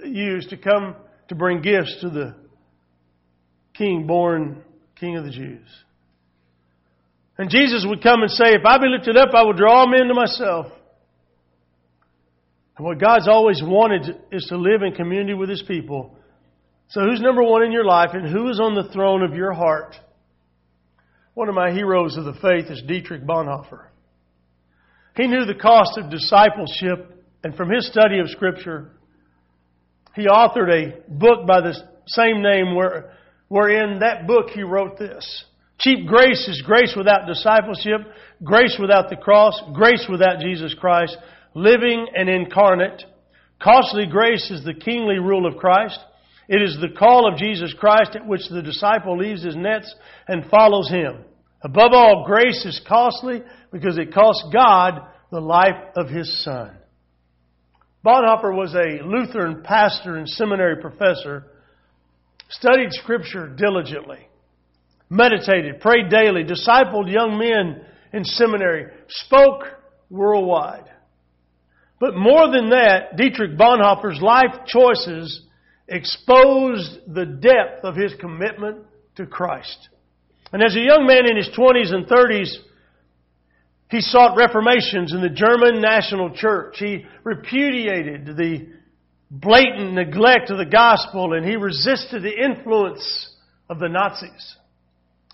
[0.03, 0.95] use to come
[1.30, 2.36] to bring gifts to the
[3.74, 4.64] king born
[4.99, 5.68] King of the Jews.
[7.40, 10.08] And Jesus would come and say, If I be lifted up, I will draw men
[10.10, 10.68] to myself.
[12.78, 16.18] And what God's always wanted is to live in community with His people.
[16.90, 19.54] So who's number one in your life and who is on the throne of your
[19.54, 19.96] heart?
[21.34, 23.86] One of my heroes of the faith is Dietrich Bonhoeffer.
[25.16, 28.92] He knew the cost of discipleship, and from his study of Scripture,
[30.14, 31.76] he authored a book by the
[32.08, 33.14] same name where,
[33.48, 35.46] wherein that book he wrote this.
[35.80, 38.01] Cheap grace is grace without discipleship,
[38.43, 41.17] grace without the cross, grace without Jesus Christ,
[41.53, 43.03] living and incarnate.
[43.61, 45.99] Costly grace is the kingly rule of Christ.
[46.49, 49.93] It is the call of Jesus Christ at which the disciple leaves his nets
[50.27, 51.23] and follows him.
[51.61, 55.01] Above all, grace is costly because it cost God
[55.32, 56.75] the life of his son.
[58.05, 61.47] Bonhoeffer was a Lutheran pastor and seminary professor,
[62.49, 64.28] studied scripture diligently,
[65.10, 69.64] meditated, prayed daily, discipled young men in seminary, spoke
[70.10, 70.86] worldwide.
[71.99, 75.41] But more than that, Dietrich Bonhoeffer's life choices
[75.88, 78.86] exposed the depth of his commitment
[79.16, 79.89] to Christ.
[80.53, 82.55] And as a young man in his 20s and 30s,
[83.89, 86.76] he sought reformations in the German National Church.
[86.78, 88.68] He repudiated the
[89.32, 93.36] blatant neglect of the gospel and he resisted the influence
[93.68, 94.55] of the Nazis.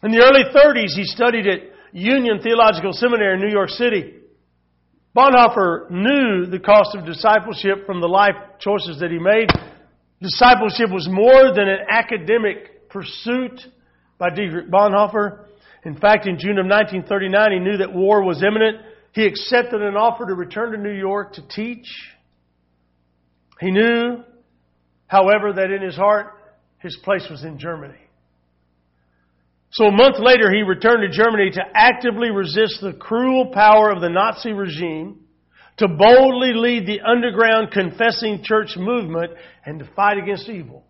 [0.05, 4.13] In the early 30s, he studied at Union Theological Seminary in New York City.
[5.17, 9.49] Bonhoeffer knew the cost of discipleship from the life choices that he made.
[10.21, 13.59] Discipleship was more than an academic pursuit
[14.19, 15.45] by Dietrich Bonhoeffer.
[15.85, 18.85] In fact, in June of 1939, he knew that war was imminent.
[19.13, 21.87] He accepted an offer to return to New York to teach.
[23.59, 24.23] He knew,
[25.07, 26.27] however, that in his heart,
[26.77, 28.04] his place was in Germany.
[29.75, 33.99] So a month later, he returned to Germany to actively resist the cruel power of
[33.99, 35.19] the Nazi regime,
[35.77, 39.33] to boldly lead the underground confessing church movement,
[39.65, 40.85] and to fight against evil.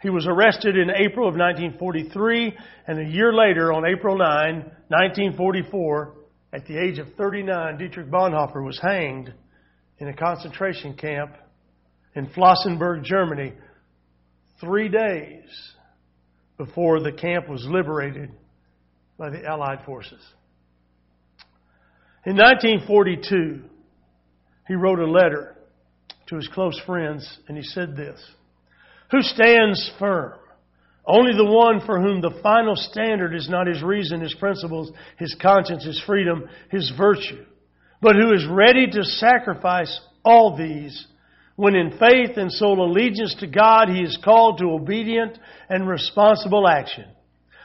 [0.00, 4.54] He was arrested in April of 1943, and a year later, on April 9,
[4.88, 6.14] 1944,
[6.54, 9.30] At the age of 39, Dietrich Bonhoeffer was hanged
[9.98, 11.36] in a concentration camp
[12.14, 13.52] in Flossenburg, Germany,
[14.58, 15.71] three days
[16.64, 18.30] before the camp was liberated
[19.18, 20.20] by the Allied forces.
[22.24, 23.62] In 1942,
[24.68, 25.56] he wrote a letter
[26.28, 28.20] to his close friends, and he said this
[29.10, 30.34] Who stands firm?
[31.04, 35.34] Only the one for whom the final standard is not his reason, his principles, his
[35.42, 37.44] conscience, his freedom, his virtue,
[38.00, 41.08] but who is ready to sacrifice all these
[41.56, 45.38] when in faith and sole allegiance to God he is called to obedient
[45.68, 47.04] and responsible action.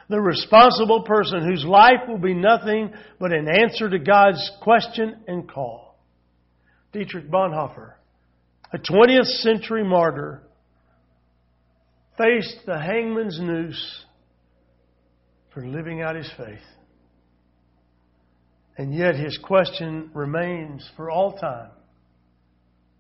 [0.09, 5.49] The responsible person whose life will be nothing but an answer to God's question and
[5.49, 5.99] call.
[6.93, 7.93] Dietrich Bonhoeffer,
[8.71, 10.43] a 20th century martyr,
[12.17, 14.05] faced the hangman's noose
[15.53, 16.59] for living out his faith.
[18.77, 21.71] And yet his question remains for all time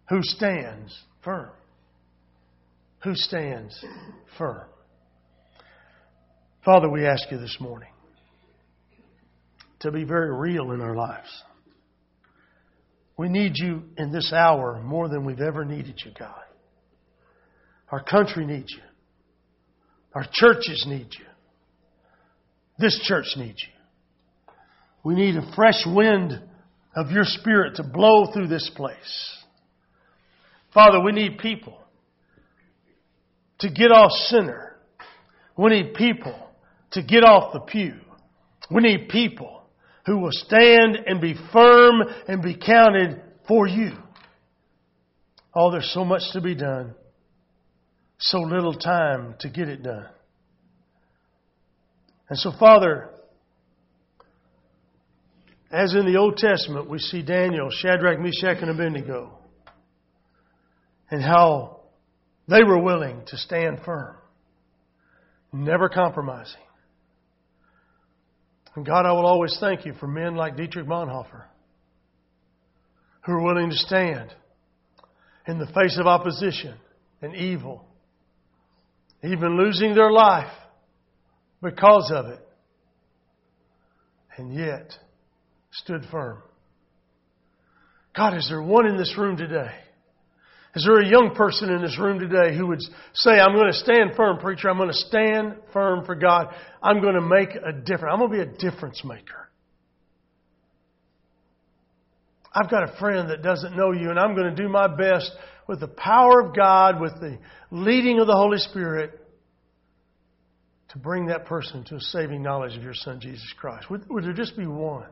[0.09, 1.49] who stands firm?
[3.03, 3.83] Who stands
[4.37, 4.67] firm?
[6.63, 7.91] Father, we ask you this morning
[9.79, 11.29] to be very real in our lives.
[13.17, 16.33] We need you in this hour more than we've ever needed you, God.
[17.91, 18.83] Our country needs you.
[20.13, 21.25] Our churches need you.
[22.79, 24.53] This church needs you.
[25.03, 26.39] We need a fresh wind
[26.95, 29.37] of your spirit to blow through this place.
[30.73, 31.77] Father, we need people
[33.59, 34.77] to get off center.
[35.57, 36.35] We need people
[36.91, 37.95] to get off the pew.
[38.69, 39.63] We need people
[40.05, 43.91] who will stand and be firm and be counted for you.
[45.55, 46.93] Oh, there's so much to be done.
[48.19, 50.07] So little time to get it done.
[52.29, 53.09] And so, Father,
[55.71, 59.36] as in the Old Testament, we see Daniel, Shadrach, Meshach, and Abednego
[61.09, 61.81] and how
[62.47, 64.15] they were willing to stand firm,
[65.51, 66.61] never compromising.
[68.75, 71.45] And God, I will always thank you for men like Dietrich Bonhoeffer
[73.25, 74.33] who are willing to stand
[75.47, 76.75] in the face of opposition
[77.21, 77.83] and evil,
[79.23, 80.51] even losing their life
[81.61, 82.39] because of it,
[84.37, 84.91] and yet
[85.71, 86.41] stood firm.
[88.15, 89.73] God, is there one in this room today
[90.75, 92.81] is there a young person in this room today who would
[93.13, 94.69] say, I'm going to stand firm, preacher.
[94.69, 96.53] I'm going to stand firm for God.
[96.83, 98.11] I'm going to make a difference.
[98.11, 99.49] I'm going to be a difference maker.
[102.53, 105.31] I've got a friend that doesn't know you, and I'm going to do my best
[105.67, 107.37] with the power of God, with the
[107.71, 109.19] leading of the Holy Spirit,
[110.89, 113.89] to bring that person to a saving knowledge of your Son, Jesus Christ.
[113.89, 115.09] Would, would there just be one?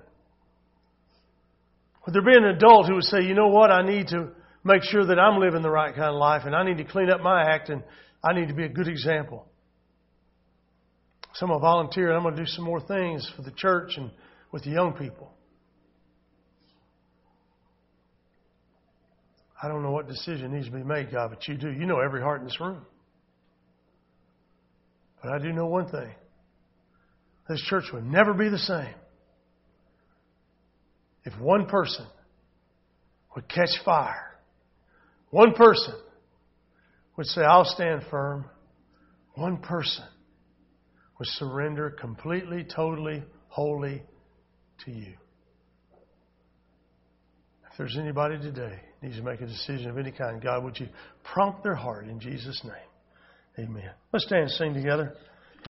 [2.05, 4.29] Would there be an adult who would say, you know what, I need to
[4.65, 7.09] make sure that I'm living the right kind of life and I need to clean
[7.09, 7.83] up my act and
[8.23, 9.45] I need to be a good example.
[11.35, 13.51] So I'm going to volunteer and I'm going to do some more things for the
[13.51, 14.09] church and
[14.51, 15.31] with the young people.
[19.61, 21.71] I don't know what decision needs to be made, God, but you do.
[21.71, 22.85] You know every heart in this room.
[25.21, 26.11] But I do know one thing
[27.47, 28.93] this church would never be the same
[31.23, 32.05] if one person
[33.35, 34.24] would catch fire
[35.35, 35.93] one person
[37.17, 38.45] would say, I'll stand firm.
[39.33, 40.05] One person
[41.19, 44.01] would surrender completely, totally, wholly
[44.85, 45.13] to you.
[47.69, 50.87] If there's anybody today needs to make a decision of any kind, God, would you
[51.25, 53.67] prompt their heart in Jesus' name?
[53.67, 53.91] Amen.
[54.13, 55.17] Let's stand and sing together.